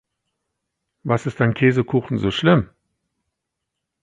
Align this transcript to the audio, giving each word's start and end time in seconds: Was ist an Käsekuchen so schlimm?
Was 1.03 1.27
ist 1.27 1.39
an 1.41 1.53
Käsekuchen 1.53 2.17
so 2.17 2.31
schlimm? 2.31 2.71